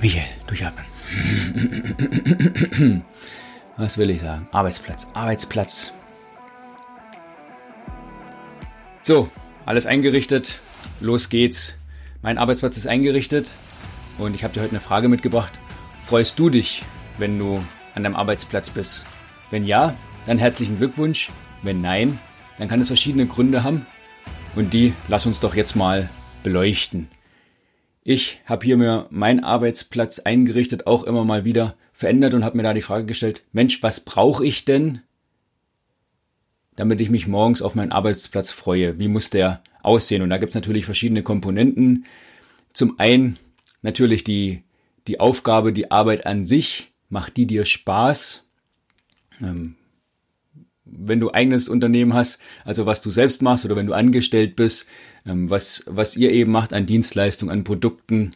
[0.00, 0.84] Michael, durchatmen.
[3.76, 4.46] Was will ich sagen?
[4.52, 5.92] Arbeitsplatz, Arbeitsplatz.
[9.02, 9.28] So,
[9.66, 10.60] alles eingerichtet.
[11.00, 11.76] Los geht's.
[12.22, 13.52] Mein Arbeitsplatz ist eingerichtet
[14.18, 15.52] und ich habe dir heute eine Frage mitgebracht.
[16.00, 16.84] Freust du dich,
[17.18, 17.62] wenn du
[17.94, 19.04] an deinem Arbeitsplatz bist?
[19.50, 19.96] Wenn ja,
[20.26, 21.30] dann herzlichen Glückwunsch.
[21.62, 22.20] Wenn nein,
[22.58, 23.86] dann kann es verschiedene Gründe haben
[24.54, 26.08] und die lass uns doch jetzt mal
[26.42, 27.08] beleuchten.
[28.10, 32.62] Ich habe hier mir meinen Arbeitsplatz eingerichtet, auch immer mal wieder verändert und habe mir
[32.62, 35.02] da die Frage gestellt, Mensch, was brauche ich denn,
[36.74, 38.98] damit ich mich morgens auf meinen Arbeitsplatz freue?
[38.98, 40.22] Wie muss der aussehen?
[40.22, 42.06] Und da gibt es natürlich verschiedene Komponenten.
[42.72, 43.38] Zum einen
[43.82, 44.62] natürlich die,
[45.06, 46.92] die Aufgabe, die Arbeit an sich.
[47.10, 48.42] Macht die dir Spaß?
[49.42, 49.74] Ähm,
[50.90, 54.86] wenn du eigenes Unternehmen hast, also was du selbst machst oder wenn du angestellt bist,
[55.26, 58.32] ähm, was, was ihr eben macht an Dienstleistungen, an Produkten,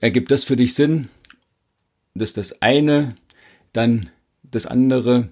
[0.00, 1.08] ergibt das für dich Sinn?
[2.14, 3.16] Das ist das eine.
[3.72, 4.10] Dann
[4.42, 5.30] das andere,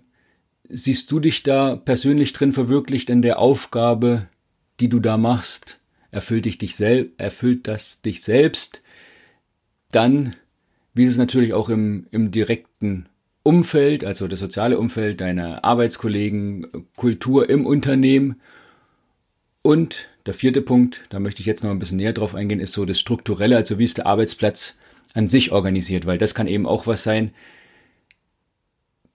[0.69, 4.29] siehst du dich da persönlich drin verwirklicht in der Aufgabe,
[4.81, 5.81] die du da machst?
[6.11, 8.83] Erfüllt dich dich selbst, erfüllt das dich selbst?
[9.91, 10.37] Dann,
[10.93, 13.09] wie es natürlich auch im, im direkten
[13.45, 18.41] Umfeld, also das soziale Umfeld, deine Arbeitskollegen, Kultur im Unternehmen.
[19.61, 22.73] Und der vierte Punkt, da möchte ich jetzt noch ein bisschen näher drauf eingehen, ist
[22.73, 24.79] so das Strukturelle, also wie ist der Arbeitsplatz
[25.13, 27.33] an sich organisiert, weil das kann eben auch was sein.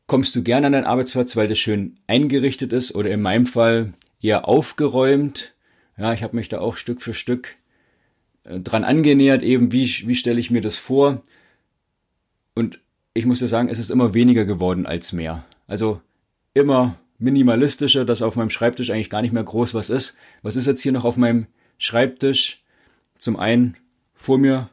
[0.05, 3.93] Kommst du gern an deinen Arbeitsplatz, weil das schön eingerichtet ist oder in meinem Fall
[4.21, 5.55] eher aufgeräumt?
[5.97, 7.58] Ja, ich habe mich da auch Stück für Stück
[8.43, 11.23] äh, dran angenähert, eben wie, wie stelle ich mir das vor?
[12.53, 12.80] Und
[13.13, 15.43] ich muss dir sagen, es ist immer weniger geworden als mehr.
[15.67, 16.02] Also
[16.53, 20.15] immer minimalistischer, dass auf meinem Schreibtisch eigentlich gar nicht mehr groß was ist.
[20.41, 22.63] Was ist jetzt hier noch auf meinem Schreibtisch?
[23.17, 23.75] Zum einen
[24.13, 24.69] vor mir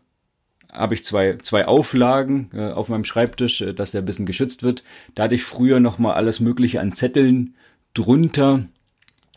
[0.72, 4.62] habe ich zwei, zwei Auflagen äh, auf meinem Schreibtisch, äh, dass der ein bisschen geschützt
[4.62, 4.84] wird.
[5.14, 7.54] Da hatte ich früher noch mal alles Mögliche an Zetteln
[7.94, 8.66] drunter,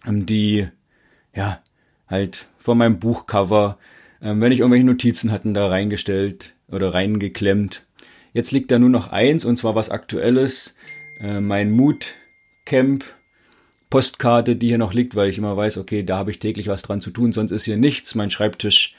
[0.05, 0.67] ähm, die
[1.33, 1.61] ja
[2.07, 3.77] halt von meinem Buchcover,
[4.21, 7.85] ähm, wenn ich irgendwelche Notizen hatten, da reingestellt oder reingeklemmt.
[8.33, 10.75] Jetzt liegt da nur noch eins, und zwar was Aktuelles.
[11.19, 12.13] Äh, mein Mood
[12.65, 13.03] Camp
[13.89, 16.83] Postkarte, die hier noch liegt, weil ich immer weiß, okay, da habe ich täglich was
[16.83, 18.13] dran zu tun, sonst ist hier nichts.
[18.13, 18.95] Mein Schreibtisch,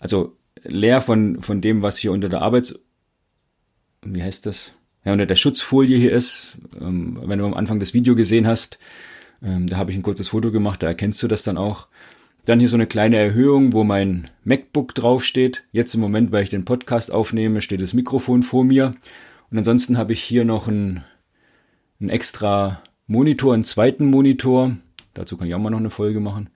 [0.00, 2.78] also leer von, von dem, was hier unter der Arbeits...
[4.02, 4.74] Wie heißt das?
[5.04, 6.58] Ja, unter der Schutzfolie hier ist.
[6.80, 8.78] Ähm, wenn du am Anfang das Video gesehen hast,
[9.42, 11.88] ähm, da habe ich ein kurzes Foto gemacht, da erkennst du das dann auch.
[12.48, 15.64] Dann hier so eine kleine Erhöhung, wo mein MacBook draufsteht.
[15.70, 18.94] Jetzt im Moment, weil ich den Podcast aufnehme, steht das Mikrofon vor mir.
[19.50, 21.04] Und ansonsten habe ich hier noch einen,
[22.00, 24.78] einen extra Monitor, einen zweiten Monitor.
[25.12, 26.48] Dazu kann ich auch mal noch eine Folge machen.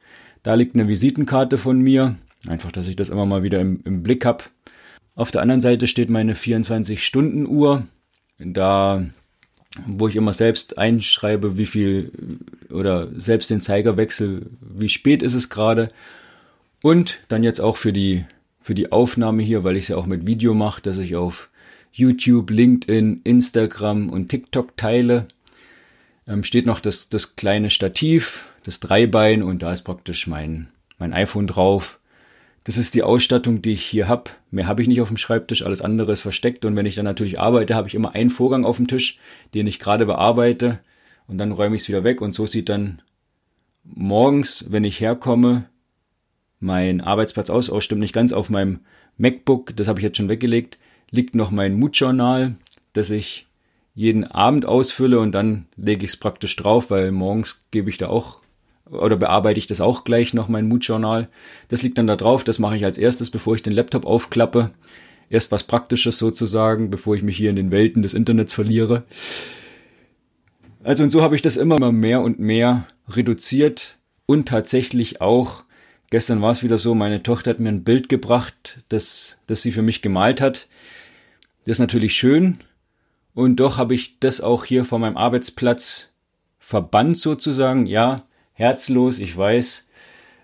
[0.43, 2.17] Da liegt eine Visitenkarte von mir.
[2.49, 4.45] Einfach, dass ich das immer mal wieder im, im Blick habe.
[5.15, 7.87] Auf der anderen Seite steht meine 24-Stunden-Uhr.
[8.39, 9.05] Da
[9.87, 12.13] wo ich immer selbst einschreibe, wie viel
[12.71, 15.89] oder selbst den Zeigerwechsel, wie spät ist es gerade.
[16.83, 18.25] Und dann jetzt auch für die,
[18.61, 21.49] für die Aufnahme hier, weil ich es ja auch mit Video mache, dass ich auf
[21.93, 25.29] YouTube, LinkedIn, Instagram und TikTok teile,
[26.27, 30.69] ähm, steht noch das, das kleine Stativ, das Dreibein und da ist praktisch mein,
[30.99, 31.99] mein iPhone drauf
[32.65, 34.31] das ist die Ausstattung, die ich hier habe.
[34.51, 36.65] Mehr habe ich nicht auf dem Schreibtisch, alles andere ist versteckt.
[36.65, 39.19] Und wenn ich dann natürlich arbeite, habe ich immer einen Vorgang auf dem Tisch,
[39.55, 40.81] den ich gerade bearbeite.
[41.27, 42.21] Und dann räume ich es wieder weg.
[42.21, 43.03] Und so sieht dann
[43.85, 45.69] morgens, wenn ich herkomme,
[46.61, 47.69] mein Arbeitsplatz aus.
[47.69, 48.33] Oh, stimmt nicht ganz.
[48.33, 48.81] Auf meinem
[49.19, 50.79] MacBook, das habe ich jetzt schon weggelegt,
[51.11, 52.55] liegt noch mein Mood-Journal,
[52.93, 53.47] das ich
[53.95, 58.09] jeden Abend ausfülle und dann lege ich es praktisch drauf, weil morgens gebe ich da
[58.09, 58.42] auch
[58.93, 61.29] oder bearbeite ich das auch gleich noch, mein Mood-Journal.
[61.69, 64.71] Das liegt dann da drauf, das mache ich als erstes, bevor ich den Laptop aufklappe.
[65.31, 69.05] Erst was Praktisches sozusagen, bevor ich mich hier in den Welten des Internets verliere.
[70.85, 75.65] Also und so habe ich das immer mehr und mehr reduziert und tatsächlich auch,
[76.11, 79.73] gestern war es wieder so, meine Tochter hat mir ein Bild gebracht, das, das sie
[79.73, 80.67] für mich gemalt hat.
[81.65, 82.59] Das ist natürlich schön
[83.35, 86.09] und doch habe ich das auch hier vor meinem Arbeitsplatz
[86.59, 87.87] verbannt sozusagen.
[87.87, 88.25] Ja,
[88.63, 89.89] herzlos, ich weiß.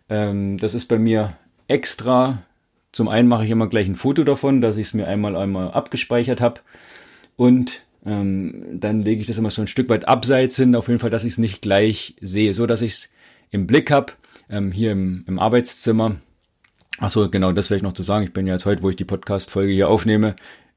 [0.09, 1.37] Ähm, das ist bei mir
[1.69, 2.43] extra.
[2.91, 5.71] Zum einen mache ich immer gleich ein Foto davon, dass ich es mir einmal einmal
[5.71, 6.61] abgespeichert habe.
[7.37, 10.99] Und ähm, dann lege ich das immer so ein Stück weit abseits hin, auf jeden
[10.99, 13.09] Fall, dass ich es nicht gleich sehe, so dass ich es
[13.51, 14.15] im Blick habe,
[14.51, 16.17] ähm, hier im, im Arbeitszimmer.
[16.99, 18.25] Achso, genau, das werde ich noch zu sagen.
[18.25, 20.35] Ich bin ja jetzt heute, wo ich die Podcast-Folge hier aufnehme,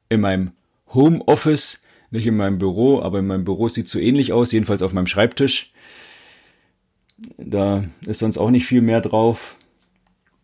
[0.09, 0.51] in meinem
[0.93, 4.83] Homeoffice, nicht in meinem Büro, aber in meinem Büro sieht es so ähnlich aus, jedenfalls
[4.83, 5.73] auf meinem Schreibtisch.
[7.38, 9.57] Da ist sonst auch nicht viel mehr drauf.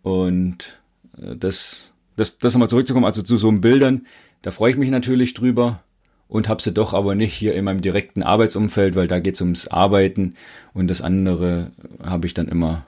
[0.01, 0.79] Und
[1.18, 4.07] äh, das, das, das nochmal zurückzukommen, also zu so einem Bildern,
[4.41, 5.83] da freue ich mich natürlich drüber
[6.27, 9.41] und habe sie doch aber nicht hier in meinem direkten Arbeitsumfeld, weil da geht es
[9.41, 10.35] ums Arbeiten
[10.74, 11.71] und das andere
[12.03, 12.85] habe ich dann immer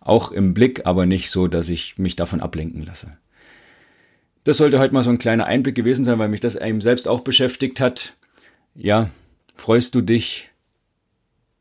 [0.00, 3.18] auch im Blick, aber nicht so, dass ich mich davon ablenken lasse.
[4.44, 7.06] Das sollte heute mal so ein kleiner Einblick gewesen sein, weil mich das einem selbst
[7.06, 8.14] auch beschäftigt hat.
[8.74, 9.10] Ja,
[9.54, 10.49] freust du dich,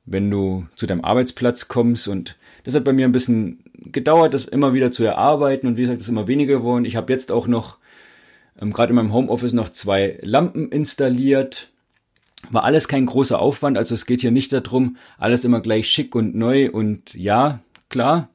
[0.09, 4.45] wenn du zu deinem Arbeitsplatz kommst und das hat bei mir ein bisschen gedauert, das
[4.45, 6.85] immer wieder zu erarbeiten und wie gesagt, das ist immer weniger geworden.
[6.85, 7.77] Ich habe jetzt auch noch
[8.59, 11.71] ähm, gerade in meinem Homeoffice noch zwei Lampen installiert.
[12.49, 16.15] War alles kein großer Aufwand, also es geht hier nicht darum, alles immer gleich schick
[16.15, 17.59] und neu und ja,
[17.89, 18.29] klar,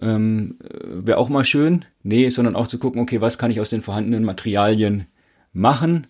[0.00, 1.84] ähm, wäre auch mal schön.
[2.02, 5.06] Nee, sondern auch zu gucken, okay, was kann ich aus den vorhandenen Materialien
[5.52, 6.06] machen?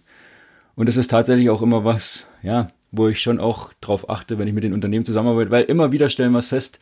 [0.75, 4.49] Und das ist tatsächlich auch immer was, ja, wo ich schon auch drauf achte, wenn
[4.49, 6.81] ich mit den Unternehmen zusammenarbeite, weil immer wieder stellen wir es fest,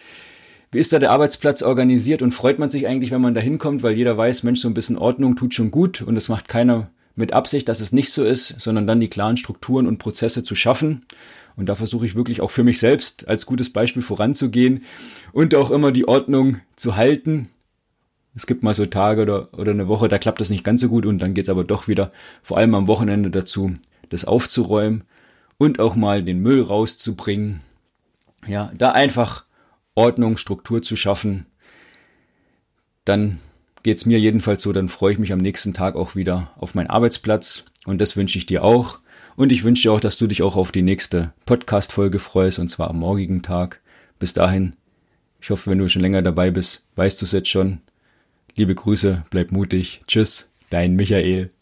[0.75, 3.82] wie ist da der Arbeitsplatz organisiert und freut man sich eigentlich, wenn man da hinkommt,
[3.82, 6.90] weil jeder weiß, Mensch, so ein bisschen Ordnung tut schon gut und es macht keiner
[7.14, 10.56] mit Absicht, dass es nicht so ist, sondern dann die klaren Strukturen und Prozesse zu
[10.56, 11.06] schaffen.
[11.56, 14.82] Und da versuche ich wirklich auch für mich selbst als gutes Beispiel voranzugehen
[15.32, 17.50] und auch immer die Ordnung zu halten.
[18.34, 20.88] Es gibt mal so Tage oder, oder eine Woche, da klappt das nicht ganz so
[20.88, 22.10] gut und dann geht's aber doch wieder,
[22.43, 23.76] vor allem am Wochenende dazu,
[24.08, 25.05] das aufzuräumen
[25.59, 27.61] und auch mal den Müll rauszubringen.
[28.47, 29.45] Ja, da einfach
[29.95, 31.47] Ordnung, Struktur zu schaffen,
[33.05, 33.39] dann
[33.83, 36.89] geht's mir jedenfalls so, dann freue ich mich am nächsten Tag auch wieder auf meinen
[36.89, 39.01] Arbeitsplatz und das wünsche ich dir auch.
[39.37, 42.69] Und ich wünsche dir auch, dass du dich auch auf die nächste Podcast-Folge freust und
[42.69, 43.81] zwar am morgigen Tag.
[44.19, 44.77] Bis dahin,
[45.41, 47.81] ich hoffe, wenn du schon länger dabei bist, weißt du es jetzt schon.
[48.55, 50.03] Liebe Grüße, bleib mutig.
[50.06, 51.54] Tschüss, dein Michael.